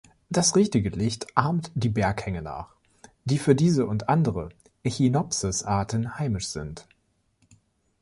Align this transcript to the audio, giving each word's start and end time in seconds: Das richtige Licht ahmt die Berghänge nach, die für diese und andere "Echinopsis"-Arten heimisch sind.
Das 0.31 0.55
richtige 0.55 0.89
Licht 0.89 1.37
ahmt 1.37 1.71
die 1.75 1.89
Berghänge 1.89 2.41
nach, 2.41 2.73
die 3.25 3.37
für 3.37 3.53
diese 3.53 3.85
und 3.85 4.09
andere 4.09 4.49
"Echinopsis"-Arten 4.81 6.17
heimisch 6.17 6.47
sind. 6.47 6.87